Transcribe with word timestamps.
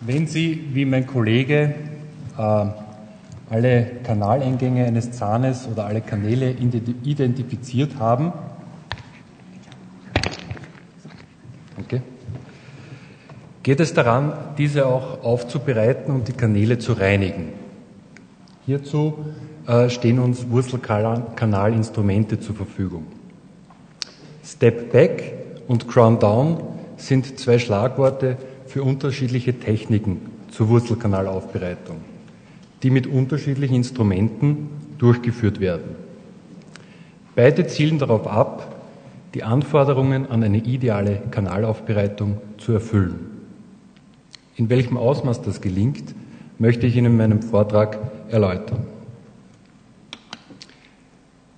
Wenn 0.00 0.26
Sie, 0.26 0.68
wie 0.72 0.84
mein 0.84 1.06
Kollege, 1.06 1.74
äh, 2.38 2.66
alle 3.50 3.86
Kanaleingänge 4.04 4.86
eines 4.86 5.12
Zahnes 5.12 5.68
oder 5.70 5.86
alle 5.86 6.00
Kanäle 6.00 6.52
identifiziert 6.52 7.98
haben, 7.98 8.32
geht 13.62 13.80
es 13.80 13.94
daran, 13.94 14.32
diese 14.58 14.86
auch 14.86 15.22
aufzubereiten 15.22 16.14
und 16.14 16.28
die 16.28 16.32
Kanäle 16.32 16.78
zu 16.78 16.92
reinigen. 16.92 17.52
Hierzu 18.66 19.18
äh, 19.66 19.88
stehen 19.90 20.18
uns 20.18 20.48
Wurzelkanalinstrumente 20.50 22.40
zur 22.40 22.56
Verfügung. 22.56 23.06
Step 24.44 24.92
Back 24.92 25.34
und 25.68 25.88
Ground 25.88 26.22
Down 26.22 26.62
sind 26.96 27.38
zwei 27.38 27.58
Schlagworte 27.58 28.36
für 28.70 28.84
unterschiedliche 28.84 29.58
Techniken 29.58 30.20
zur 30.48 30.68
Wurzelkanalaufbereitung, 30.68 31.96
die 32.84 32.90
mit 32.90 33.08
unterschiedlichen 33.08 33.74
Instrumenten 33.74 34.68
durchgeführt 34.96 35.58
werden. 35.58 35.96
Beide 37.34 37.66
zielen 37.66 37.98
darauf 37.98 38.28
ab, 38.28 38.76
die 39.34 39.42
Anforderungen 39.42 40.30
an 40.30 40.44
eine 40.44 40.58
ideale 40.58 41.20
Kanalaufbereitung 41.32 42.38
zu 42.58 42.72
erfüllen. 42.72 43.18
In 44.54 44.70
welchem 44.70 44.96
Ausmaß 44.96 45.42
das 45.42 45.60
gelingt, 45.60 46.14
möchte 46.58 46.86
ich 46.86 46.94
Ihnen 46.94 47.06
in 47.12 47.16
meinem 47.16 47.42
Vortrag 47.42 47.98
erläutern. 48.28 48.86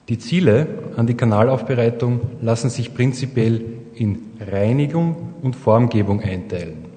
Die 0.08 0.18
Ziele 0.18 0.66
an 0.96 1.06
die 1.06 1.14
Kanalaufbereitung 1.14 2.20
lassen 2.40 2.70
sich 2.70 2.94
prinzipiell 2.94 3.62
in 3.94 4.18
Reinigung 4.40 5.34
und 5.42 5.56
Formgebung 5.56 6.20
einteilen. 6.20 6.91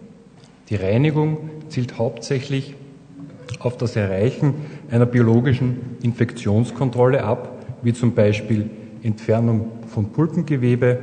Die 0.70 0.76
Reinigung 0.76 1.50
zielt 1.70 1.98
hauptsächlich 1.98 2.76
auf 3.60 3.78
das 3.78 3.96
Erreichen 3.96 4.56
einer 4.90 5.06
biologischen 5.06 5.98
Infektionskontrolle 6.02 7.24
ab, 7.24 7.64
wie 7.84 7.94
zum 7.94 8.16
Beispiel 8.16 8.70
Entfernung 9.04 9.68
von 9.88 10.12
Pulpengewebe 10.12 11.00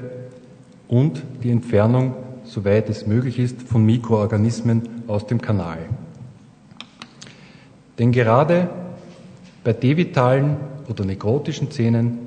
und 0.88 1.22
die 1.42 1.50
Entfernung, 1.50 2.14
soweit 2.44 2.88
es 2.90 3.06
möglich 3.06 3.38
ist, 3.38 3.62
von 3.62 3.86
Mikroorganismen 3.86 4.82
aus 5.06 5.26
dem 5.26 5.40
Kanal. 5.40 5.78
Denn 7.98 8.10
gerade 8.10 8.68
bei 9.62 9.72
devitalen 9.72 10.56
oder 10.88 11.04
nekrotischen 11.04 11.70
Zähnen 11.70 12.18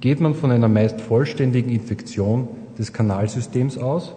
geht 0.00 0.20
man 0.20 0.34
von 0.34 0.50
einer 0.50 0.68
meist 0.68 1.00
vollständigen 1.00 1.70
Infektion 1.70 2.48
des 2.78 2.92
Kanalsystems 2.92 3.78
aus 3.78 4.14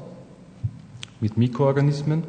mit 1.21 1.37
Mikroorganismen 1.37 2.23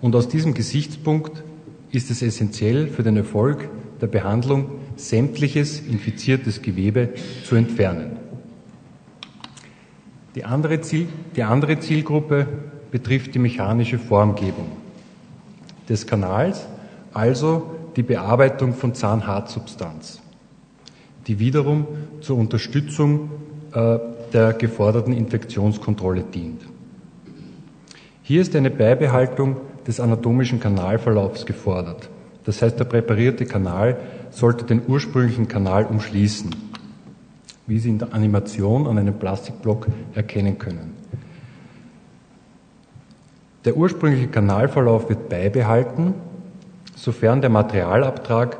und 0.00 0.14
aus 0.14 0.28
diesem 0.28 0.54
Gesichtspunkt 0.54 1.42
ist 1.90 2.10
es 2.10 2.22
essentiell 2.22 2.88
für 2.88 3.02
den 3.02 3.16
Erfolg 3.16 3.68
der 4.00 4.06
Behandlung, 4.06 4.70
sämtliches 4.96 5.80
infiziertes 5.80 6.62
Gewebe 6.62 7.10
zu 7.44 7.56
entfernen. 7.56 8.16
Die 10.34 10.44
andere, 10.44 10.80
Ziel, 10.80 11.08
die 11.34 11.42
andere 11.42 11.80
Zielgruppe 11.80 12.46
betrifft 12.90 13.34
die 13.34 13.38
mechanische 13.38 13.98
Formgebung 13.98 14.66
des 15.88 16.06
Kanals, 16.06 16.66
also 17.12 17.74
die 17.96 18.02
Bearbeitung 18.02 18.74
von 18.74 18.94
Zahnhartsubstanz, 18.94 20.20
die 21.26 21.38
wiederum 21.38 21.86
zur 22.20 22.36
Unterstützung 22.38 23.30
äh, 23.72 23.98
der 24.32 24.52
geforderten 24.52 25.12
Infektionskontrolle 25.12 26.22
dient. 26.22 26.62
Hier 28.22 28.42
ist 28.42 28.54
eine 28.54 28.70
Beibehaltung 28.70 29.56
des 29.88 30.00
anatomischen 30.00 30.60
Kanalverlaufs 30.60 31.46
gefordert. 31.46 32.10
Das 32.44 32.62
heißt, 32.62 32.78
der 32.78 32.84
präparierte 32.84 33.46
Kanal 33.46 33.96
sollte 34.30 34.64
den 34.64 34.82
ursprünglichen 34.86 35.48
Kanal 35.48 35.86
umschließen, 35.86 36.54
wie 37.66 37.78
Sie 37.78 37.88
in 37.88 37.98
der 37.98 38.12
Animation 38.12 38.86
an 38.86 38.98
einem 38.98 39.18
Plastikblock 39.18 39.86
erkennen 40.14 40.58
können. 40.58 40.92
Der 43.64 43.76
ursprüngliche 43.76 44.28
Kanalverlauf 44.28 45.08
wird 45.08 45.30
beibehalten, 45.30 46.14
sofern 46.94 47.40
der 47.40 47.50
Materialabtrag 47.50 48.58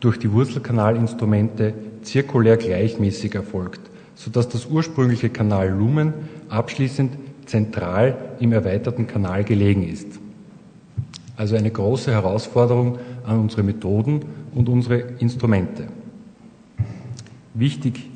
durch 0.00 0.18
die 0.18 0.30
Wurzelkanalinstrumente 0.30 1.72
zirkulär 2.02 2.58
gleichmäßig 2.58 3.34
erfolgt, 3.34 3.80
sodass 4.14 4.48
das 4.50 4.66
ursprüngliche 4.66 5.30
Kanallumen 5.30 6.12
abschließend 6.50 7.12
zentral 7.46 8.16
im 8.38 8.52
erweiterten 8.52 9.06
Kanal 9.06 9.42
gelegen 9.44 9.88
ist. 9.88 10.20
Also 11.36 11.54
eine 11.56 11.70
große 11.70 12.10
Herausforderung 12.10 12.98
an 13.26 13.40
unsere 13.40 13.62
Methoden 13.62 14.24
und 14.54 14.68
unsere 14.68 14.98
Instrumente. 15.18 15.88
Wichtig 17.54 18.10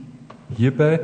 hierbei 0.56 1.00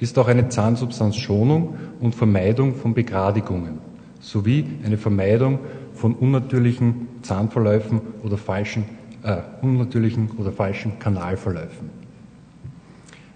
ist 0.00 0.18
auch 0.18 0.28
eine 0.28 0.48
Zahnsubstanzschonung 0.48 1.74
und 2.00 2.14
Vermeidung 2.14 2.74
von 2.74 2.94
Begradigungen 2.94 3.78
sowie 4.20 4.66
eine 4.84 4.98
Vermeidung 4.98 5.58
von 5.94 6.14
unnatürlichen 6.14 7.08
Zahnverläufen 7.22 8.00
oder 8.22 8.36
falschen, 8.36 8.84
äh, 9.22 9.38
unnatürlichen 9.62 10.30
oder 10.38 10.52
falschen 10.52 10.98
Kanalverläufen. 10.98 11.90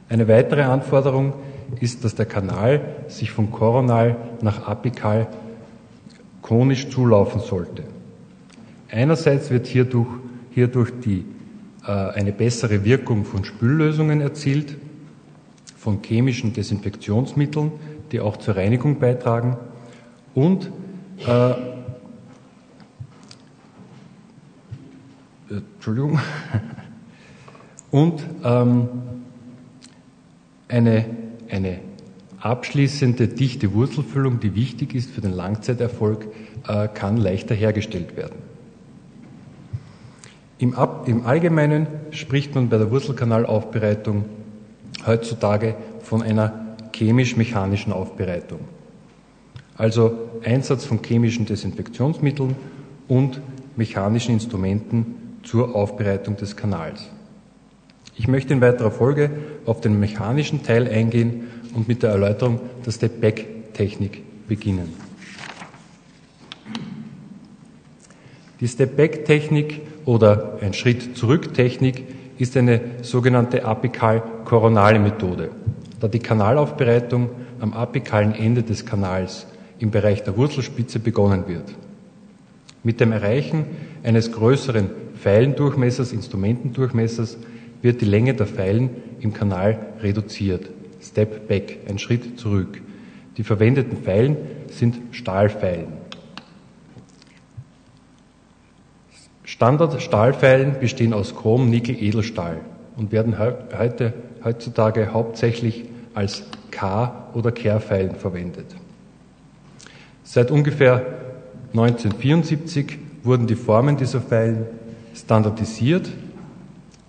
Eine 0.08 0.28
weitere 0.28 0.62
Anforderung 0.62 1.32
ist, 1.80 2.04
dass 2.04 2.14
der 2.14 2.26
Kanal 2.26 2.80
sich 3.08 3.30
von 3.30 3.50
koronal 3.50 4.16
nach 4.42 4.66
apikal 4.66 5.26
konisch 6.42 6.90
zulaufen 6.90 7.40
sollte. 7.40 7.84
Einerseits 8.90 9.50
wird 9.50 9.66
hierdurch, 9.66 10.08
hierdurch 10.50 10.92
die, 11.04 11.24
äh, 11.86 11.90
eine 11.90 12.32
bessere 12.32 12.84
Wirkung 12.84 13.24
von 13.24 13.44
Spüllösungen 13.44 14.20
erzielt, 14.20 14.76
von 15.76 16.00
chemischen 16.02 16.52
Desinfektionsmitteln, 16.52 17.72
die 18.12 18.20
auch 18.20 18.36
zur 18.38 18.56
Reinigung 18.56 18.98
beitragen 18.98 19.56
und 20.34 20.70
äh, 21.26 21.54
Entschuldigung, 25.50 26.18
und 27.90 28.22
ähm, 28.42 28.88
eine, 30.68 31.04
eine 31.50 31.80
abschließende 32.40 33.28
dichte 33.28 33.72
Wurzelfüllung, 33.74 34.40
die 34.40 34.54
wichtig 34.54 34.94
ist 34.94 35.10
für 35.10 35.20
den 35.20 35.32
Langzeiterfolg, 35.32 36.26
äh, 36.66 36.88
kann 36.88 37.16
leichter 37.16 37.54
hergestellt 37.54 38.16
werden. 38.16 38.53
Im, 40.64 40.72
Ab 40.72 41.06
Im 41.08 41.26
Allgemeinen 41.26 41.86
spricht 42.10 42.54
man 42.54 42.70
bei 42.70 42.78
der 42.78 42.90
Wurzelkanalaufbereitung 42.90 44.24
heutzutage 45.06 45.74
von 46.00 46.22
einer 46.22 46.76
chemisch-mechanischen 46.90 47.92
Aufbereitung. 47.92 48.60
Also 49.76 50.16
Einsatz 50.42 50.86
von 50.86 51.02
chemischen 51.02 51.44
Desinfektionsmitteln 51.44 52.56
und 53.08 53.42
mechanischen 53.76 54.32
Instrumenten 54.32 55.38
zur 55.42 55.76
Aufbereitung 55.76 56.38
des 56.38 56.56
Kanals. 56.56 57.10
Ich 58.16 58.26
möchte 58.26 58.54
in 58.54 58.62
weiterer 58.62 58.90
Folge 58.90 59.28
auf 59.66 59.82
den 59.82 60.00
mechanischen 60.00 60.62
Teil 60.62 60.88
eingehen 60.88 61.46
und 61.74 61.88
mit 61.88 62.02
der 62.02 62.08
Erläuterung 62.08 62.58
der 62.86 62.92
Step-Back-Technik 62.92 64.48
beginnen. 64.48 64.94
Die 68.60 68.68
Step-Back-Technik 68.68 69.82
oder 70.04 70.58
ein 70.60 70.74
Schritt-Zurück-Technik 70.74 72.04
ist 72.38 72.56
eine 72.56 72.80
sogenannte 73.02 73.64
apikal-koronale 73.64 74.98
Methode, 74.98 75.50
da 76.00 76.08
die 76.08 76.18
Kanalaufbereitung 76.18 77.30
am 77.60 77.72
apikalen 77.72 78.34
Ende 78.34 78.62
des 78.62 78.84
Kanals 78.84 79.46
im 79.78 79.90
Bereich 79.90 80.22
der 80.22 80.36
Wurzelspitze 80.36 80.98
begonnen 80.98 81.44
wird. 81.46 81.74
Mit 82.82 83.00
dem 83.00 83.12
Erreichen 83.12 83.64
eines 84.02 84.30
größeren 84.32 84.90
Feilendurchmessers, 85.14 86.12
Instrumentendurchmessers, 86.12 87.38
wird 87.80 88.00
die 88.00 88.06
Länge 88.06 88.34
der 88.34 88.46
Feilen 88.46 88.90
im 89.20 89.32
Kanal 89.32 89.78
reduziert. 90.02 90.68
Step 91.00 91.48
back, 91.48 91.78
ein 91.88 91.98
Schritt 91.98 92.38
zurück. 92.38 92.80
Die 93.36 93.42
verwendeten 93.42 93.96
Feilen 93.96 94.36
sind 94.68 94.96
Stahlfeilen. 95.12 96.03
Standard-Stahlfeilen 99.44 100.80
bestehen 100.80 101.12
aus 101.12 101.34
Chrom, 101.36 101.68
Nickel, 101.68 102.02
Edelstahl 102.02 102.60
und 102.96 103.12
werden 103.12 103.38
heute, 103.38 104.14
heutzutage 104.42 105.12
hauptsächlich 105.12 105.84
als 106.14 106.44
K- 106.70 107.28
oder 107.34 107.52
Kehrfeilen 107.52 108.16
verwendet. 108.16 108.66
Seit 110.22 110.50
ungefähr 110.50 111.04
1974 111.72 112.98
wurden 113.22 113.46
die 113.46 113.54
Formen 113.54 113.96
dieser 113.96 114.20
Pfeilen 114.20 114.66
standardisiert. 115.14 116.10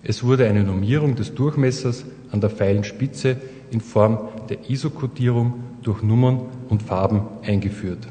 Es 0.02 0.22
wurde 0.22 0.46
eine 0.46 0.62
Normierung 0.62 1.16
des 1.16 1.34
Durchmessers 1.34 2.04
an 2.30 2.40
der 2.40 2.50
Pfeilenspitze 2.50 3.36
in 3.70 3.80
Form 3.80 4.28
der 4.48 4.68
ISO-Kodierung 4.68 5.54
durch 5.82 6.02
Nummern 6.02 6.42
und 6.68 6.82
Farben 6.82 7.22
eingeführt. 7.42 8.06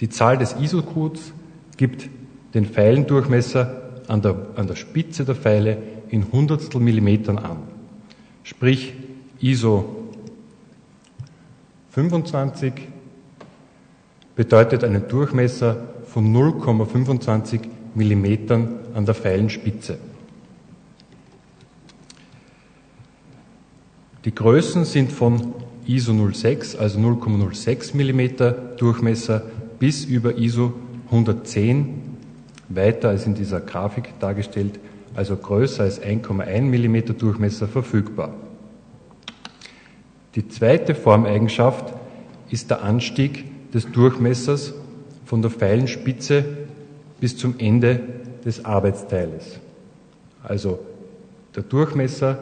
Die 0.00 0.08
Zahl 0.08 0.38
des 0.38 0.56
ISO-Codes 0.60 1.32
gibt 1.76 2.08
den 2.54 2.66
Pfeilendurchmesser 2.66 3.82
an 4.06 4.22
der, 4.22 4.36
an 4.56 4.66
der 4.66 4.76
Spitze 4.76 5.24
der 5.24 5.34
Pfeile 5.34 5.78
in 6.08 6.30
Hundertstel 6.30 6.80
Millimetern 6.80 7.38
an. 7.38 7.58
Sprich 8.44 8.94
ISO 9.40 10.12
25 11.90 12.72
bedeutet 14.36 14.84
einen 14.84 15.08
Durchmesser 15.08 15.76
von 16.06 16.34
0,25 16.34 17.60
Millimetern 17.94 18.80
an 18.94 19.06
der 19.06 19.14
Pfeilenspitze. 19.14 19.98
Die 24.24 24.34
Größen 24.34 24.84
sind 24.84 25.12
von 25.12 25.54
ISO 25.86 26.30
06, 26.32 26.76
also 26.76 26.98
0,06 26.98 27.94
mm 27.94 28.76
Durchmesser, 28.78 29.42
bis 29.78 30.04
über 30.04 30.36
ISO 30.38 30.72
110, 31.10 32.03
weiter 32.68 33.10
als 33.10 33.26
in 33.26 33.34
dieser 33.34 33.60
Grafik 33.60 34.18
dargestellt, 34.20 34.78
also 35.14 35.36
größer 35.36 35.84
als 35.84 36.02
1,1 36.02 36.62
mm 36.62 37.18
Durchmesser 37.18 37.68
verfügbar. 37.68 38.34
Die 40.34 40.48
zweite 40.48 40.94
Formeigenschaft 40.94 41.94
ist 42.50 42.70
der 42.70 42.82
Anstieg 42.82 43.44
des 43.72 43.90
Durchmessers 43.90 44.74
von 45.24 45.42
der 45.42 45.50
Pfeilenspitze 45.50 46.44
bis 47.20 47.36
zum 47.36 47.58
Ende 47.58 48.00
des 48.44 48.64
Arbeitsteiles. 48.64 49.60
Also 50.42 50.80
der 51.54 51.62
Durchmesser 51.62 52.38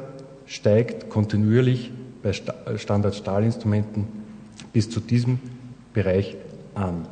steigt 0.46 1.10
kontinuierlich 1.10 1.92
bei 2.22 2.32
Standard-Stahlinstrumenten 2.32 4.06
bis 4.72 4.88
zu 4.90 5.00
diesem 5.00 5.38
Bereich 5.92 6.36
an. 6.74 7.06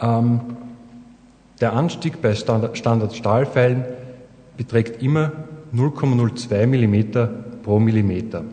Ähm, 0.00 0.40
der 1.60 1.74
Anstieg 1.74 2.22
bei 2.22 2.34
Standard-Stahlpfeilen 2.34 3.84
beträgt 4.56 5.02
immer 5.02 5.32
0,02 5.74 6.66
mm 6.66 7.62
pro 7.62 7.78
Millimeter. 7.78 8.44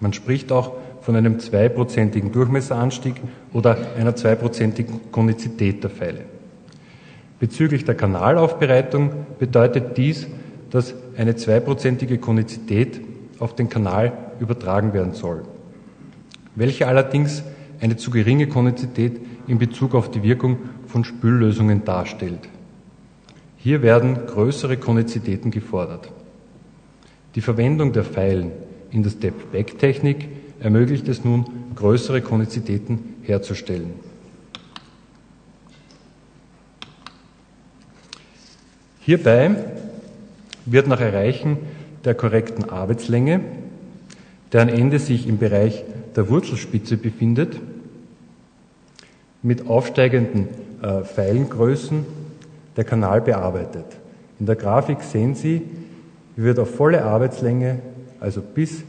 Man 0.00 0.12
spricht 0.12 0.52
auch 0.52 0.72
von 1.00 1.16
einem 1.16 1.38
zweiprozentigen 1.38 2.32
Durchmesseranstieg 2.32 3.14
oder 3.52 3.76
einer 3.96 4.14
zweiprozentigen 4.14 5.10
Konizität 5.10 5.82
der 5.82 5.90
Pfeile. 5.90 6.20
Bezüglich 7.40 7.84
der 7.84 7.94
Kanalaufbereitung 7.94 9.10
bedeutet 9.38 9.96
dies, 9.96 10.26
dass 10.70 10.94
eine 11.16 11.36
zweiprozentige 11.36 12.18
Konizität 12.18 13.00
auf 13.38 13.54
den 13.54 13.68
Kanal 13.68 14.12
übertragen 14.40 14.92
werden 14.92 15.14
soll, 15.14 15.42
welche 16.56 16.88
allerdings 16.88 17.42
eine 17.80 17.96
zu 17.96 18.10
geringe 18.10 18.48
Konizität 18.48 19.20
in 19.46 19.58
Bezug 19.58 19.94
auf 19.94 20.10
die 20.10 20.22
Wirkung 20.22 20.58
von 20.86 21.04
Spüllösungen 21.04 21.84
darstellt. 21.84 22.48
Hier 23.56 23.82
werden 23.82 24.26
größere 24.26 24.76
Konizitäten 24.76 25.50
gefordert. 25.50 26.10
Die 27.34 27.40
Verwendung 27.40 27.92
der 27.92 28.04
Pfeilen 28.04 28.52
in 28.90 29.02
der 29.02 29.10
Step-Back-Technik 29.10 30.28
ermöglicht 30.60 31.08
es 31.08 31.24
nun, 31.24 31.44
größere 31.74 32.22
Konizitäten 32.22 33.16
herzustellen. 33.22 33.92
Hierbei 39.00 39.54
wird 40.66 40.86
nach 40.86 41.00
Erreichen 41.00 41.58
der 42.04 42.14
korrekten 42.14 42.68
Arbeitslänge, 42.68 43.40
deren 44.52 44.68
Ende 44.68 44.98
sich 44.98 45.26
im 45.26 45.38
Bereich 45.38 45.84
der 46.18 46.28
Wurzelspitze 46.28 46.96
befindet, 46.96 47.60
mit 49.40 49.68
aufsteigenden 49.68 50.48
äh, 50.82 51.04
Pfeilengrößen 51.04 52.04
der 52.76 52.82
Kanal 52.82 53.20
bearbeitet. 53.20 53.84
In 54.40 54.46
der 54.46 54.56
Grafik 54.56 55.02
sehen 55.02 55.36
Sie, 55.36 55.62
wie 56.34 56.42
wird 56.42 56.58
auf 56.58 56.74
volle 56.74 57.04
Arbeitslänge, 57.04 57.78
also 58.18 58.42
bis 58.42 58.82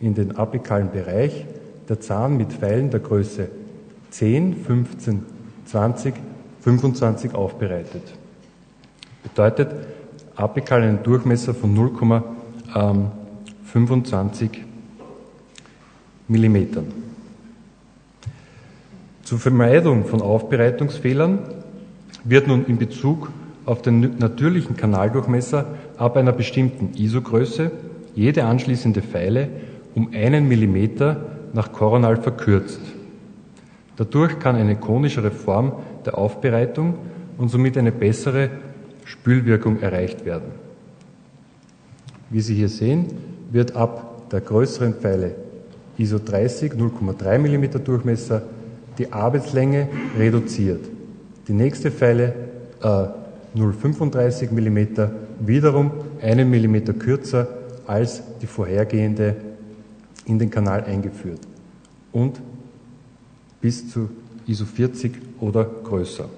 in 0.00 0.14
den 0.14 0.38
apikalen 0.38 0.90
Bereich, 0.90 1.44
der 1.86 2.00
Zahn 2.00 2.38
mit 2.38 2.54
Pfeilen 2.54 2.88
der 2.88 3.00
Größe 3.00 3.48
10, 4.08 4.56
15, 4.64 5.22
20, 5.66 6.14
25 6.62 7.34
aufbereitet. 7.34 8.14
Bedeutet 9.22 9.68
apikal 10.34 10.80
einen 10.80 11.02
Durchmesser 11.02 11.52
von 11.52 11.76
0,25 11.76 14.73
Millimetern. 16.28 16.86
Zur 19.22 19.38
Vermeidung 19.38 20.04
von 20.04 20.20
Aufbereitungsfehlern 20.20 21.38
wird 22.24 22.46
nun 22.46 22.66
in 22.66 22.78
Bezug 22.78 23.30
auf 23.66 23.82
den 23.82 24.18
natürlichen 24.18 24.76
Kanaldurchmesser 24.76 25.66
ab 25.96 26.16
einer 26.16 26.32
bestimmten 26.32 26.90
ISO-Größe 26.94 27.70
jede 28.14 28.44
anschließende 28.44 29.02
Pfeile 29.02 29.48
um 29.94 30.10
einen 30.12 30.48
Millimeter 30.48 31.26
nach 31.52 31.72
Coronal 31.72 32.16
verkürzt. 32.16 32.80
Dadurch 33.96 34.38
kann 34.38 34.56
eine 34.56 34.76
konischere 34.76 35.30
Form 35.30 35.72
der 36.04 36.18
Aufbereitung 36.18 36.94
und 37.38 37.48
somit 37.48 37.78
eine 37.78 37.92
bessere 37.92 38.50
Spülwirkung 39.04 39.80
erreicht 39.80 40.24
werden. 40.24 40.52
Wie 42.30 42.40
Sie 42.40 42.54
hier 42.54 42.68
sehen, 42.68 43.06
wird 43.52 43.76
ab 43.76 44.28
der 44.30 44.40
größeren 44.40 44.94
Pfeile 44.94 45.43
ISO 45.98 46.18
30 46.18 46.72
0,3 46.72 47.38
mm 47.38 47.84
Durchmesser 47.84 48.42
die 48.98 49.12
Arbeitslänge 49.12 49.88
reduziert. 50.18 50.84
Die 51.48 51.52
nächste 51.52 51.90
Pfeile 51.90 52.34
äh, 52.80 52.86
0,35 53.56 54.50
mm 54.50 55.10
wiederum 55.46 55.90
einen 56.20 56.50
Millimeter 56.50 56.92
kürzer 56.92 57.48
als 57.86 58.22
die 58.40 58.46
vorhergehende 58.46 59.36
in 60.26 60.38
den 60.38 60.50
Kanal 60.50 60.84
eingeführt 60.84 61.40
und 62.12 62.40
bis 63.60 63.90
zu 63.90 64.10
ISO 64.46 64.64
40 64.64 65.12
oder 65.40 65.64
größer. 65.64 66.28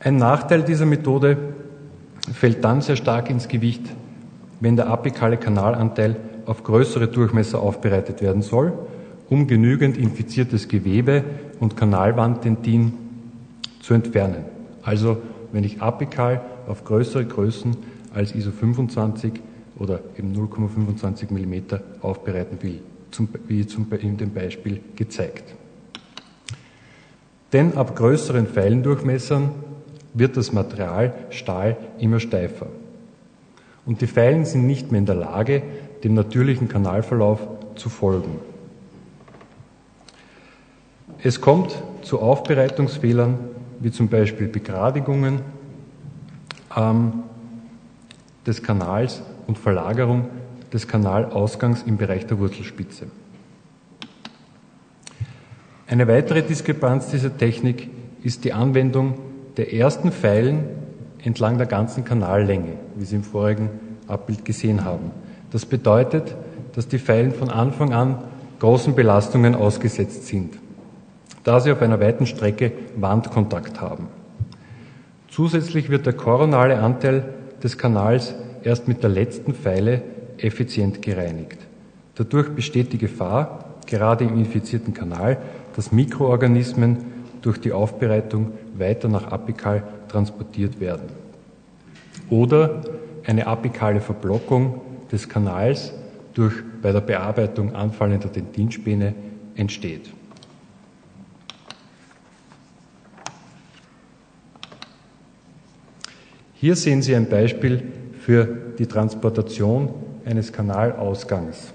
Ein 0.00 0.16
Nachteil 0.16 0.62
dieser 0.62 0.86
Methode 0.86 1.36
fällt 2.32 2.62
dann 2.64 2.80
sehr 2.80 2.96
stark 2.96 3.30
ins 3.30 3.48
Gewicht, 3.48 3.82
wenn 4.60 4.76
der 4.76 4.88
apikale 4.88 5.36
Kanalanteil 5.36 6.16
auf 6.48 6.64
größere 6.64 7.08
Durchmesser 7.08 7.60
aufbereitet 7.60 8.22
werden 8.22 8.40
soll, 8.40 8.72
um 9.28 9.46
genügend 9.46 9.98
infiziertes 9.98 10.66
Gewebe 10.66 11.22
und 11.60 11.76
Kanalwanddentin 11.76 12.94
zu 13.82 13.92
entfernen. 13.92 14.46
Also 14.82 15.18
wenn 15.52 15.62
ich 15.62 15.82
apikal 15.82 16.40
auf 16.66 16.84
größere 16.84 17.26
Größen 17.26 17.76
als 18.14 18.34
ISO 18.34 18.50
25 18.50 19.34
oder 19.78 20.00
eben 20.18 20.34
0,25 20.34 21.30
mm 21.30 21.80
aufbereiten 22.00 22.62
will, 22.62 22.80
zum, 23.10 23.28
wie 23.46 23.66
zum, 23.66 23.86
in 24.00 24.16
dem 24.16 24.32
Beispiel 24.32 24.80
gezeigt. 24.96 25.54
Denn 27.52 27.76
ab 27.76 27.94
größeren 27.94 28.46
Pfeilendurchmessern 28.46 29.50
wird 30.14 30.38
das 30.38 30.52
Material 30.52 31.12
Stahl 31.28 31.76
immer 31.98 32.20
steifer. 32.20 32.68
Und 33.84 34.00
die 34.00 34.06
Pfeilen 34.06 34.44
sind 34.46 34.66
nicht 34.66 34.90
mehr 34.90 34.98
in 34.98 35.06
der 35.06 35.14
Lage, 35.14 35.62
dem 36.04 36.14
natürlichen 36.14 36.68
Kanalverlauf 36.68 37.40
zu 37.74 37.88
folgen. 37.88 38.38
Es 41.22 41.40
kommt 41.40 41.82
zu 42.02 42.20
Aufbereitungsfehlern, 42.20 43.38
wie 43.80 43.90
zum 43.90 44.08
Beispiel 44.08 44.48
Begradigungen 44.48 45.40
ähm, 46.76 47.24
des 48.46 48.62
Kanals 48.62 49.22
und 49.46 49.58
Verlagerung 49.58 50.28
des 50.72 50.86
Kanalausgangs 50.86 51.82
im 51.82 51.96
Bereich 51.96 52.26
der 52.26 52.38
Wurzelspitze. 52.38 53.06
Eine 55.86 56.06
weitere 56.06 56.42
Diskrepanz 56.42 57.10
dieser 57.10 57.36
Technik 57.36 57.88
ist 58.22 58.44
die 58.44 58.52
Anwendung 58.52 59.18
der 59.56 59.72
ersten 59.72 60.12
Pfeilen 60.12 60.64
entlang 61.24 61.58
der 61.58 61.66
ganzen 61.66 62.04
Kanallänge, 62.04 62.74
wie 62.94 63.04
Sie 63.04 63.16
im 63.16 63.24
vorigen 63.24 63.70
Abbild 64.06 64.44
gesehen 64.44 64.84
haben. 64.84 65.10
Das 65.50 65.66
bedeutet, 65.66 66.34
dass 66.74 66.88
die 66.88 66.98
Pfeilen 66.98 67.32
von 67.32 67.50
Anfang 67.50 67.92
an 67.92 68.18
großen 68.60 68.94
Belastungen 68.94 69.54
ausgesetzt 69.54 70.26
sind, 70.26 70.58
da 71.44 71.60
sie 71.60 71.72
auf 71.72 71.80
einer 71.80 72.00
weiten 72.00 72.26
Strecke 72.26 72.72
Wandkontakt 72.96 73.80
haben. 73.80 74.08
Zusätzlich 75.28 75.90
wird 75.90 76.06
der 76.06 76.12
koronale 76.14 76.78
Anteil 76.78 77.34
des 77.62 77.78
Kanals 77.78 78.34
erst 78.62 78.88
mit 78.88 79.02
der 79.02 79.10
letzten 79.10 79.54
Pfeile 79.54 80.02
effizient 80.38 81.02
gereinigt. 81.02 81.58
Dadurch 82.16 82.50
besteht 82.50 82.92
die 82.92 82.98
Gefahr, 82.98 83.76
gerade 83.86 84.24
im 84.24 84.38
infizierten 84.38 84.92
Kanal, 84.92 85.38
dass 85.76 85.92
Mikroorganismen 85.92 86.98
durch 87.42 87.60
die 87.60 87.72
Aufbereitung 87.72 88.52
weiter 88.76 89.08
nach 89.08 89.30
apikal 89.30 89.84
transportiert 90.08 90.80
werden. 90.80 91.08
Oder 92.30 92.82
eine 93.24 93.46
apikale 93.46 94.00
Verblockung 94.00 94.80
des 95.10 95.28
Kanals 95.28 95.92
durch 96.34 96.54
bei 96.82 96.92
der 96.92 97.00
Bearbeitung 97.00 97.74
anfallender 97.74 98.28
Dentinspäne 98.28 99.14
entsteht. 99.54 100.10
Hier 106.54 106.74
sehen 106.74 107.02
Sie 107.02 107.14
ein 107.14 107.28
Beispiel 107.28 107.82
für 108.20 108.44
die 108.78 108.86
Transportation 108.86 109.94
eines 110.24 110.52
Kanalausgangs. 110.52 111.72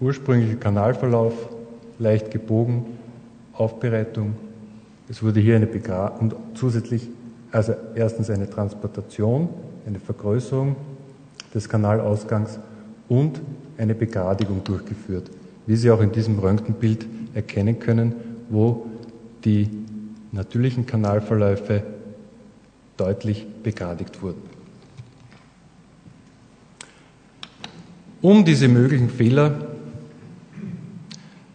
Ursprünglicher 0.00 0.56
Kanalverlauf, 0.56 1.34
leicht 1.98 2.30
gebogen, 2.30 2.86
Aufbereitung. 3.52 4.36
Es 5.08 5.22
wurde 5.22 5.40
hier 5.40 5.56
eine 5.56 5.66
Begrabung 5.66 6.30
und 6.30 6.56
zusätzlich, 6.56 7.08
also 7.50 7.74
erstens 7.96 8.30
eine 8.30 8.48
Transportation, 8.48 9.48
eine 9.88 10.00
Vergrößerung 10.00 10.76
des 11.54 11.66
Kanalausgangs 11.66 12.58
und 13.08 13.40
eine 13.78 13.94
Begradigung 13.94 14.62
durchgeführt, 14.62 15.30
wie 15.66 15.76
Sie 15.76 15.90
auch 15.90 16.02
in 16.02 16.12
diesem 16.12 16.38
Röntgenbild 16.38 17.06
erkennen 17.32 17.80
können, 17.80 18.14
wo 18.50 18.86
die 19.46 19.70
natürlichen 20.30 20.84
Kanalverläufe 20.84 21.82
deutlich 22.98 23.46
begradigt 23.62 24.20
wurden. 24.20 24.42
Um 28.20 28.44
diese 28.44 28.68
möglichen 28.68 29.08
Fehler 29.08 29.68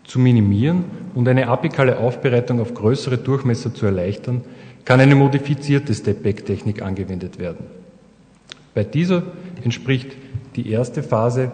zu 0.06 0.18
minimieren 0.18 0.86
und 1.14 1.28
eine 1.28 1.48
apikale 1.48 2.00
Aufbereitung 2.00 2.62
auf 2.62 2.74
größere 2.74 3.20
Durchmesser 3.20 3.76
zu 3.76 3.86
erleichtern, 3.86 4.42
kann 4.86 5.00
eine 5.00 5.14
modifizierte 5.14 5.94
Step-Back-Technik 5.94 6.82
angewendet 6.82 7.38
werden. 7.38 7.83
Bei 8.74 8.84
dieser 8.84 9.24
entspricht 9.64 10.12
die 10.56 10.70
erste 10.70 11.04
Phase 11.04 11.52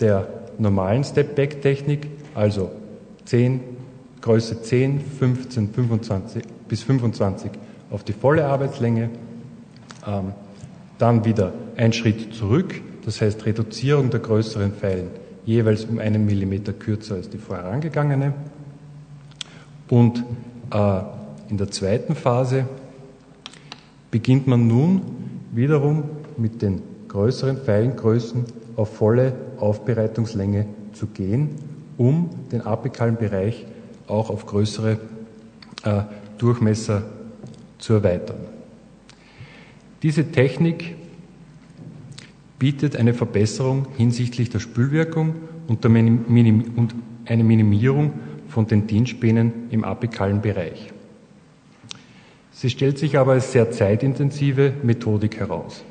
der 0.00 0.28
normalen 0.58 1.04
Step-Back-Technik, 1.04 2.08
also 2.34 2.70
10, 3.24 3.60
Größe 4.20 4.62
10, 4.62 5.00
15, 5.00 5.72
25 5.72 6.42
bis 6.68 6.82
25 6.82 7.50
auf 7.90 8.04
die 8.04 8.12
volle 8.12 8.46
Arbeitslänge, 8.46 9.10
ähm, 10.06 10.32
dann 10.98 11.24
wieder 11.24 11.52
ein 11.76 11.92
Schritt 11.92 12.34
zurück, 12.34 12.80
das 13.04 13.20
heißt 13.20 13.44
Reduzierung 13.44 14.10
der 14.10 14.20
größeren 14.20 14.72
Pfeilen 14.72 15.08
jeweils 15.44 15.84
um 15.84 15.98
einen 15.98 16.24
Millimeter 16.24 16.72
kürzer 16.72 17.16
als 17.16 17.28
die 17.28 17.38
vorangegangene. 17.38 18.32
Und 19.88 20.24
äh, 20.72 21.00
in 21.48 21.56
der 21.56 21.70
zweiten 21.70 22.14
Phase 22.14 22.66
beginnt 24.10 24.46
man 24.46 24.66
nun 24.68 25.02
wiederum 25.50 26.04
mit 26.42 26.60
den 26.60 26.82
größeren 27.08 27.58
Pfeilengrößen 27.58 28.44
auf 28.76 28.96
volle 28.96 29.34
Aufbereitungslänge 29.58 30.66
zu 30.92 31.06
gehen, 31.06 31.50
um 31.96 32.30
den 32.50 32.62
apikalen 32.62 33.16
Bereich 33.16 33.64
auch 34.08 34.28
auf 34.28 34.44
größere 34.46 34.98
äh, 35.84 36.02
Durchmesser 36.38 37.04
zu 37.78 37.94
erweitern. 37.94 38.40
Diese 40.02 40.32
Technik 40.32 40.96
bietet 42.58 42.96
eine 42.96 43.14
Verbesserung 43.14 43.86
hinsichtlich 43.96 44.50
der 44.50 44.58
Spülwirkung 44.58 45.34
und, 45.68 45.84
der 45.84 45.90
Minim 45.90 46.72
und 46.76 46.94
eine 47.24 47.44
Minimierung 47.44 48.14
von 48.48 48.66
den 48.66 48.86
Dienstspänen 48.88 49.70
im 49.70 49.84
apikalen 49.84 50.42
Bereich. 50.42 50.92
Sie 52.50 52.68
stellt 52.68 52.98
sich 52.98 53.16
aber 53.16 53.32
als 53.32 53.52
sehr 53.52 53.70
zeitintensive 53.70 54.72
Methodik 54.82 55.38
heraus. 55.38 55.84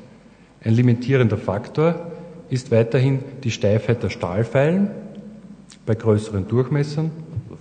Ein 0.64 0.74
limitierender 0.74 1.38
Faktor 1.38 2.12
ist 2.48 2.70
weiterhin 2.70 3.20
die 3.42 3.50
Steifheit 3.50 4.02
der 4.02 4.10
Stahlfeilen 4.10 4.90
bei 5.86 5.94
größeren 5.94 6.46
Durchmessern, 6.46 7.10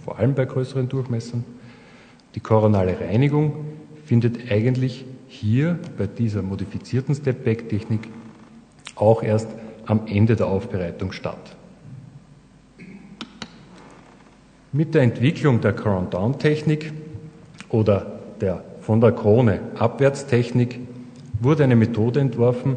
vor 0.05 0.19
allem 0.19 0.35
bei 0.35 0.45
größeren 0.45 0.87
Durchmessern. 0.87 1.43
Die 2.35 2.39
koronale 2.39 2.99
Reinigung 2.99 3.65
findet 4.05 4.51
eigentlich 4.51 5.05
hier 5.27 5.79
bei 5.97 6.05
dieser 6.05 6.41
modifizierten 6.41 7.15
Step-Back-Technik 7.15 8.01
auch 8.95 9.23
erst 9.23 9.47
am 9.85 10.01
Ende 10.05 10.35
der 10.35 10.47
Aufbereitung 10.47 11.11
statt. 11.11 11.55
Mit 14.73 14.93
der 14.93 15.01
Entwicklung 15.01 15.59
der 15.59 15.73
Crown-Down-Technik 15.73 16.93
oder 17.69 18.19
der 18.39 18.63
von 18.81 19.01
der 19.01 19.11
Krone 19.11 19.59
Abwärtstechnik 19.75 20.79
wurde 21.39 21.63
eine 21.63 21.75
Methode 21.75 22.19
entworfen, 22.19 22.75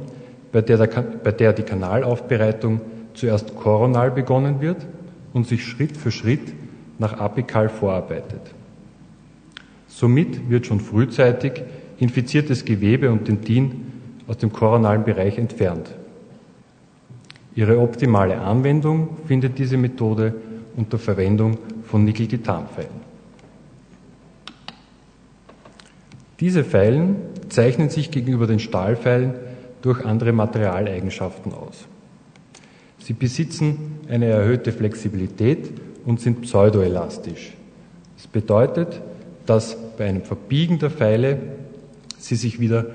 bei 0.55 0.63
der, 0.63 0.87
der, 0.87 1.03
bei 1.03 1.33
der 1.33 1.53
die 1.53 1.65
Kanalaufbereitung 1.65 2.81
zuerst 3.15 3.57
koronal 3.57 4.13
begonnen 4.13 4.61
wird 4.61 4.87
und 5.33 5.49
sich 5.49 5.65
Schritt 5.65 5.97
für 5.97 6.13
Schritt 6.13 6.53
nach 7.01 7.19
apikal 7.19 7.69
vorarbeitet. 7.69 8.41
Somit 9.89 10.49
wird 10.49 10.67
schon 10.67 10.79
frühzeitig 10.79 11.65
infiziertes 11.99 12.65
Gewebe 12.65 13.11
und 13.11 13.27
Dentin 13.27 13.87
aus 14.29 14.39
dem 14.39 14.53
koronalen 14.53 15.03
Bereich 15.03 15.39
entfernt. 15.39 15.93
Ihre 17.57 17.81
optimale 17.81 18.39
Anwendung 18.39 19.17
findet 19.27 19.59
diese 19.59 19.77
Methode 19.77 20.35
unter 20.77 21.01
Verwendung 21.01 21.59
von 21.83 22.05
Nickel-Titan-Pfeilen. 22.05 23.03
Diese 26.39 26.63
Pfeilen 26.63 27.17
zeichnen 27.49 27.91
sich 27.91 28.13
gegenüber 28.13 28.47
den 28.47 28.61
Stahlpfeilen 28.61 29.35
durch 29.85 30.05
andere 30.05 30.33
Materialeigenschaften 30.33 31.53
aus. 31.53 31.87
Sie 32.99 33.13
besitzen 33.13 34.01
eine 34.09 34.27
erhöhte 34.27 34.73
Flexibilität 34.73 35.71
und 36.05 36.21
sind 36.21 36.43
pseudoelastisch. 36.43 37.53
Das 38.17 38.27
bedeutet, 38.27 39.01
dass 39.47 39.77
bei 39.97 40.07
einem 40.07 40.23
Verbiegen 40.23 40.79
der 40.79 40.91
Pfeile 40.91 41.39
sie 42.19 42.37
sich 42.37 42.61
wieder 42.61 42.87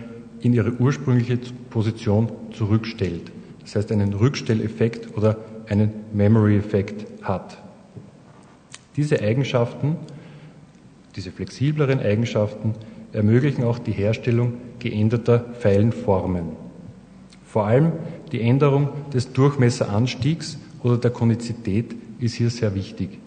in 0.42 0.54
ihre 0.54 0.74
ursprüngliche 0.74 1.38
Position 1.70 2.32
zurückstellt 2.54 3.32
das 3.70 3.76
heißt 3.76 3.92
einen 3.92 4.14
Rückstelleffekt 4.14 5.16
oder 5.16 5.38
einen 5.68 5.94
Memory-Effekt 6.12 7.06
hat. 7.22 7.60
Diese 8.96 9.22
Eigenschaften, 9.22 9.96
diese 11.16 11.32
flexibleren 11.32 12.00
Eigenschaften 12.00 12.74
ermöglichen 13.14 13.64
auch 13.64 13.78
die 13.78 13.92
Herstellung 13.92 14.54
geänderter 14.80 15.46
Pfeilenformen. 15.60 16.69
Vor 17.52 17.66
allem 17.66 17.94
die 18.32 18.42
Änderung 18.42 18.90
des 19.12 19.34
Durchmesseranstiegs 19.34 20.60
oder 20.84 20.98
der 20.98 21.10
Konizität 21.10 21.96
ist 22.20 22.36
hier 22.36 22.52
sehr 22.52 22.76
wichtig, 22.76 23.18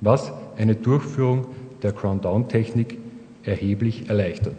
was 0.00 0.32
eine 0.56 0.76
Durchführung 0.76 1.48
der 1.82 1.92
Crown-Down-Technik 1.92 2.98
erheblich 3.42 4.08
erleichtert. 4.08 4.54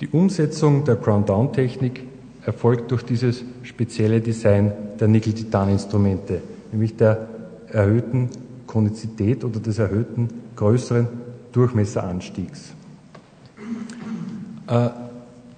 Die 0.00 0.08
Umsetzung 0.08 0.84
der 0.84 0.96
Crown-Down-Technik 0.96 2.04
erfolgt 2.46 2.90
durch 2.90 3.02
dieses 3.02 3.44
spezielle 3.64 4.22
Design 4.22 4.72
der 4.98 5.08
Nickel-Titan-Instrumente, 5.08 6.40
nämlich 6.72 6.96
der 6.96 7.28
erhöhten 7.68 8.30
Konizität 8.66 9.44
oder 9.44 9.60
des 9.60 9.78
erhöhten 9.78 10.28
größeren 10.56 11.06
Durchmesseranstiegs. 11.52 12.72
Äh, 14.68 14.88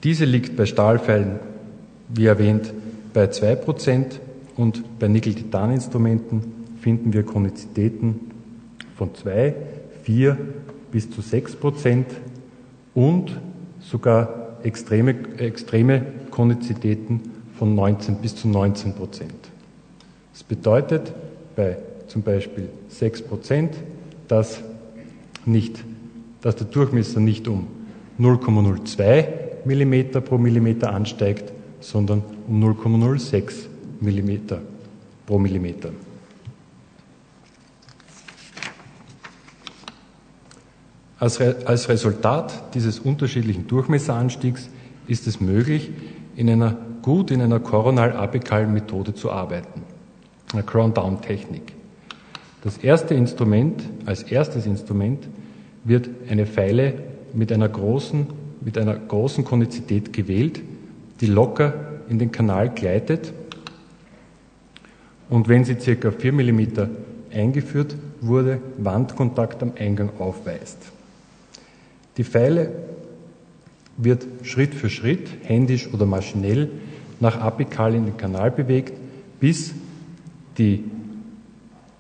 diese 0.03 0.25
liegt 0.25 0.57
bei 0.57 0.67
Stahlpfeilen, 0.67 1.39
wie 2.09 2.27
erwähnt, 2.27 2.73
bei 3.13 3.25
2% 3.25 4.19
und 4.57 4.99
bei 4.99 5.09
Nickel-Titan-Instrumenten 5.09 6.43
finden 6.81 7.13
wir 7.13 7.23
Konizitäten 7.23 8.31
von 8.97 9.15
2, 9.15 9.55
4 10.03 10.39
bis 10.91 11.11
zu 11.11 11.21
6% 11.21 12.05
und 12.95 13.39
sogar 13.81 14.59
extreme, 14.63 15.15
extreme 15.39 16.03
Konizitäten 16.31 17.21
von 17.59 17.75
19 17.75 18.17
bis 18.17 18.37
zu 18.37 18.49
19 18.49 18.95
Prozent. 18.95 19.35
Das 20.33 20.43
bedeutet 20.43 21.13
bei 21.57 21.77
zum 22.07 22.23
Beispiel 22.23 22.69
6 22.89 23.23
Prozent, 23.23 23.75
dass, 24.29 24.61
nicht, 25.45 25.85
dass 26.41 26.57
der 26.57 26.67
Durchmesser 26.67 27.21
nicht 27.21 27.47
um 27.49 27.67
0,02 28.19 29.40
mm 29.65 30.23
pro 30.23 30.39
Millimeter 30.39 30.93
ansteigt, 30.93 31.53
sondern 31.81 32.23
um 32.49 32.63
0,06 32.63 33.67
mm 34.01 34.55
pro 35.27 35.39
Millimeter. 35.39 35.91
Als, 41.19 41.39
Re 41.39 41.57
als 41.67 41.89
Resultat 41.91 42.75
dieses 42.75 42.99
unterschiedlichen 42.99 43.67
Durchmesseranstiegs 43.69 44.71
ist 45.07 45.27
es 45.27 45.41
möglich, 45.41 45.91
in 46.35 46.49
einer, 46.49 46.79
gut 47.03 47.31
in 47.31 47.43
einer 47.43 47.61
koronal-apikalen 47.61 48.73
Methode 48.73 49.15
zu 49.15 49.31
arbeiten, 49.31 49.83
einer 50.53 50.63
Crown-Down-Technik. 50.63 51.75
Das 52.63 52.79
erste 52.79 53.15
Instrument, 53.15 53.83
als 54.07 54.23
erstes 54.23 54.65
Instrument, 54.65 55.29
wird 55.85 56.09
eine 56.31 56.47
Pfeile 56.47 56.95
mit 57.35 57.53
einer 57.53 57.69
großen, 57.69 58.27
mit 58.61 58.77
einer 58.77 58.95
großen 58.95 59.45
Konizität 59.45 60.13
gewählt, 60.13 60.61
die 61.21 61.27
locker 61.27 62.03
in 62.09 62.19
den 62.19 62.33
Kanal 62.33 62.71
gleitet 62.71 63.33
und 65.29 65.49
wenn 65.49 65.65
sie 65.65 65.77
ca. 65.77 66.11
4 66.11 66.33
mm 66.33 66.67
eingeführt 67.33 67.95
wurde, 68.21 68.61
Wandkontakt 68.79 69.63
am 69.63 69.73
Eingang 69.79 70.11
aufweist. 70.19 70.79
Die 72.17 72.25
Pfeile 72.25 72.73
wird 73.97 74.27
Schritt 74.43 74.75
für 74.75 74.91
Schritt, 74.91 75.29
händisch 75.45 75.93
oder 75.93 76.05
maschinell, 76.05 76.71
nach 77.21 77.41
apikal 77.41 77.95
in 77.95 78.07
den 78.07 78.17
Kanal 78.17 78.51
bewegt, 78.51 78.95
bis 79.39 79.73
die 80.59 80.85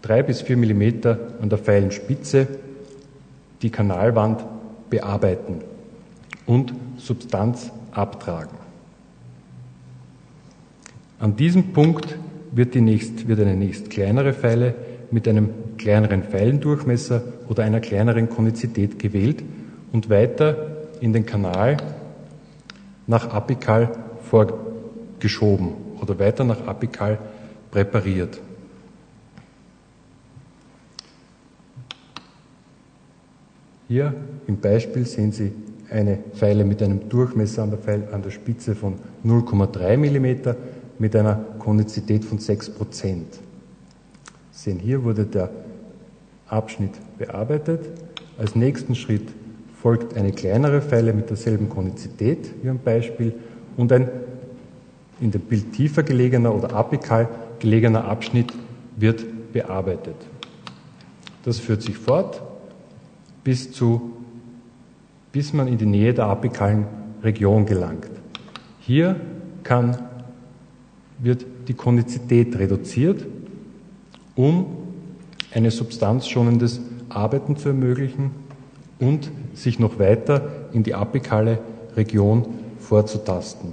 3 0.02 0.22
bis 0.24 0.42
4 0.42 0.56
mm 0.56 0.82
an 1.40 1.48
der 1.48 1.58
Pfeilenspitze 1.58 2.48
die 3.62 3.70
Kanalwand 3.70 4.44
bearbeiten 4.88 5.60
und 6.50 6.74
Substanz 6.96 7.70
abtragen. 7.92 8.58
An 11.20 11.36
diesem 11.36 11.72
Punkt 11.72 12.18
wird, 12.50 12.74
nächst, 12.74 13.28
wird 13.28 13.38
eine 13.38 13.54
nächst 13.54 13.88
kleinere 13.88 14.32
Pfeile 14.32 14.74
mit 15.12 15.28
einem 15.28 15.50
kleineren 15.78 16.24
Pfeilendurchmesser 16.24 17.22
oder 17.48 17.62
einer 17.62 17.78
kleineren 17.78 18.28
Konizität 18.28 18.98
gewählt 18.98 19.44
und 19.92 20.10
weiter 20.10 20.88
in 21.00 21.12
den 21.12 21.24
Kanal 21.24 21.76
nach 23.06 23.32
apikal 23.32 23.96
vorgeschoben 24.28 25.74
oder 26.00 26.18
weiter 26.18 26.42
nach 26.42 26.66
apikal 26.66 27.18
präpariert. 27.70 28.40
Hier 33.86 34.14
im 34.48 34.56
Beispiel 34.56 35.06
sehen 35.06 35.30
Sie 35.30 35.52
eine 35.90 36.18
Pfeile 36.34 36.64
mit 36.64 36.82
einem 36.82 37.08
Durchmesser 37.08 37.62
an 37.62 37.70
der, 37.70 37.78
Pfeil, 37.78 38.08
an 38.12 38.22
der 38.22 38.30
Spitze 38.30 38.74
von 38.74 38.94
0,3 39.24 39.96
mm 39.96 40.56
mit 40.98 41.16
einer 41.16 41.34
Konizität 41.58 42.24
von 42.24 42.38
6 42.38 42.70
Prozent. 42.70 43.38
Sehen 44.52 44.78
hier 44.78 45.02
wurde 45.04 45.24
der 45.24 45.50
Abschnitt 46.46 46.92
bearbeitet. 47.18 47.80
Als 48.38 48.54
nächsten 48.54 48.94
Schritt 48.94 49.28
folgt 49.80 50.16
eine 50.16 50.32
kleinere 50.32 50.82
Pfeile 50.82 51.12
mit 51.12 51.30
derselben 51.30 51.68
Konizität 51.68 52.50
wie 52.62 52.68
am 52.68 52.78
Beispiel 52.78 53.32
und 53.76 53.92
ein 53.92 54.08
in 55.20 55.30
dem 55.30 55.42
Bild 55.42 55.72
tiefer 55.72 56.02
gelegener 56.02 56.54
oder 56.54 56.74
apikal 56.74 57.28
gelegener 57.58 58.04
Abschnitt 58.06 58.52
wird 58.96 59.24
bearbeitet. 59.52 60.16
Das 61.44 61.58
führt 61.58 61.82
sich 61.82 61.96
fort 61.96 62.42
bis, 63.44 63.72
zu, 63.72 64.12
bis 65.32 65.52
man 65.52 65.68
in 65.68 65.78
die 65.78 65.86
Nähe 65.86 66.14
der 66.14 66.26
apikalen 66.26 66.86
Region 67.22 67.66
gelangt. 67.66 68.10
Hier 68.80 69.16
kann, 69.62 69.98
wird 71.18 71.46
die 71.68 71.74
Konizität 71.74 72.58
reduziert, 72.58 73.26
um 74.34 74.66
eine 75.52 75.70
substanzschonendes 75.70 76.80
Arbeiten 77.08 77.56
zu 77.56 77.68
ermöglichen 77.68 78.30
und 78.98 79.30
sich 79.54 79.78
noch 79.78 79.98
weiter 79.98 80.48
in 80.72 80.82
die 80.82 80.94
apikale 80.94 81.58
Region 81.96 82.46
vorzutasten. 82.78 83.72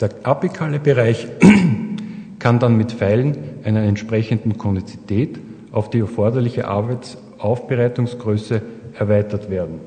Der 0.00 0.10
apikale 0.24 0.78
Bereich 0.78 1.26
kann 2.38 2.58
dann 2.58 2.76
mit 2.76 2.92
Pfeilen 2.92 3.36
einer 3.64 3.82
entsprechenden 3.82 4.58
Konizität 4.58 5.38
auf 5.72 5.88
die 5.90 6.00
erforderliche 6.00 6.68
Arbeitsaufbereitungsgröße 6.68 8.60
erweitert 8.98 9.50
werden. 9.50 9.80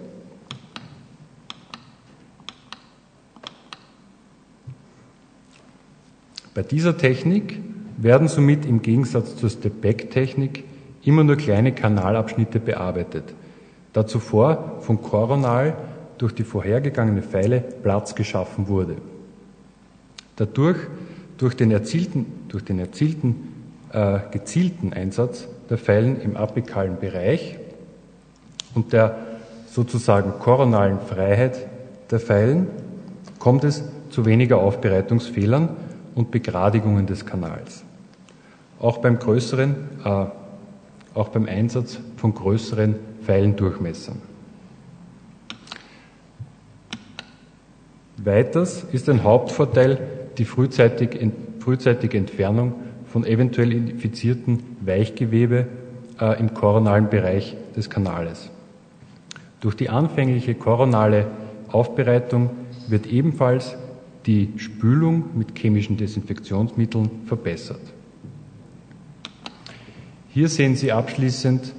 Bei 6.53 6.63
dieser 6.63 6.97
Technik 6.97 7.59
werden 7.97 8.27
somit 8.27 8.65
im 8.65 8.81
Gegensatz 8.81 9.35
zur 9.35 9.49
Step-Back-Technik 9.49 10.63
immer 11.03 11.23
nur 11.23 11.35
kleine 11.35 11.73
Kanalabschnitte 11.73 12.59
bearbeitet, 12.59 13.33
da 13.93 14.05
zuvor 14.05 14.77
von 14.81 15.01
Koronal 15.01 15.75
durch 16.17 16.33
die 16.33 16.43
vorhergegangene 16.43 17.21
Pfeile 17.21 17.61
Platz 17.61 18.15
geschaffen 18.15 18.67
wurde. 18.67 18.97
Dadurch, 20.35 20.77
durch 21.37 21.55
den 21.55 21.71
erzielten, 21.71 22.25
durch 22.49 22.65
den 22.65 22.79
erzielten 22.79 23.35
äh, 23.93 24.19
gezielten 24.31 24.93
Einsatz 24.93 25.47
der 25.69 25.77
Pfeilen 25.77 26.21
im 26.21 26.35
apikalen 26.35 26.99
Bereich 26.99 27.58
und 28.75 28.93
der 28.93 29.17
sozusagen 29.67 30.39
koronalen 30.39 30.99
Freiheit 30.99 31.67
der 32.11 32.19
Pfeilen 32.19 32.67
kommt 33.37 33.63
es 33.63 33.83
zu 34.09 34.25
weniger 34.25 34.57
Aufbereitungsfehlern 34.57 35.69
und 36.15 36.31
Begradigungen 36.31 37.05
des 37.05 37.25
Kanals. 37.25 37.83
Auch 38.79 38.97
beim 38.97 39.19
größeren 39.19 39.75
äh, 40.03 40.25
auch 41.13 41.29
beim 41.29 41.47
Einsatz 41.47 41.99
von 42.17 42.33
größeren 42.33 42.95
Pfeilendurchmessern. 43.23 44.21
Weiters 48.17 48.85
ist 48.91 49.09
ein 49.09 49.23
Hauptvorteil 49.23 49.99
die 50.37 50.45
frühzeitige, 50.45 51.31
frühzeitige 51.59 52.17
Entfernung 52.17 52.75
von 53.05 53.25
eventuell 53.25 53.71
infizierten 53.71 54.77
Weichgewebe 54.81 55.67
äh, 56.19 56.39
im 56.39 56.53
koronalen 56.53 57.09
Bereich 57.09 57.55
des 57.75 57.89
Kanales. 57.89 58.49
Durch 59.59 59.75
die 59.75 59.89
anfängliche 59.89 60.55
koronale 60.55 61.27
Aufbereitung 61.69 62.51
wird 62.87 63.07
ebenfalls 63.07 63.75
die 64.25 64.53
Spülung 64.57 65.25
mit 65.35 65.57
chemischen 65.57 65.97
Desinfektionsmitteln 65.97 67.09
verbessert. 67.25 67.81
Hier 70.29 70.49
sehen 70.49 70.75
Sie 70.75 70.91
abschließend 70.91 71.73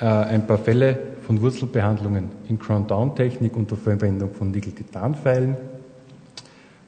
äh, 0.00 0.04
ein 0.04 0.46
paar 0.46 0.58
Fälle 0.58 0.98
von 1.26 1.40
Wurzelbehandlungen 1.40 2.28
in 2.48 2.58
Crown-Down-Technik 2.58 3.56
unter 3.56 3.76
Verwendung 3.76 4.34
von 4.34 4.50
Nickel-Titan-Pfeilen. 4.50 5.56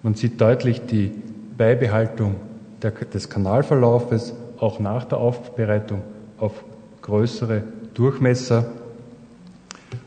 Man 0.02 0.14
sieht 0.14 0.40
deutlich 0.40 0.82
die 0.86 1.10
Beibehaltung 1.56 2.36
der, 2.82 2.90
des 2.90 3.30
Kanalverlaufes 3.30 4.34
auch 4.58 4.78
nach 4.78 5.04
der 5.04 5.18
Aufbereitung 5.18 6.02
auf 6.38 6.64
größere 7.02 7.62
Durchmesser. 7.94 8.70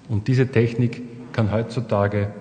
Und 0.07 0.27
diese 0.27 0.47
Technik 0.47 1.01
kann 1.31 1.51
heutzutage 1.51 2.33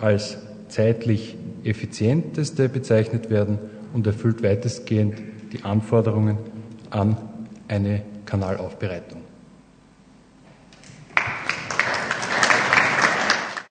als 0.00 0.38
zeitlich 0.68 1.36
effizienteste 1.64 2.68
bezeichnet 2.68 3.30
werden 3.30 3.58
und 3.92 4.06
erfüllt 4.06 4.42
weitestgehend 4.42 5.20
die 5.52 5.64
Anforderungen 5.64 6.38
an 6.90 7.16
eine 7.68 8.02
Kanalaufbereitung. 8.24 9.25